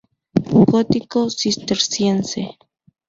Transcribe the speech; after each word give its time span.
Gótico 0.71 1.29
cisterciense. 1.29 2.41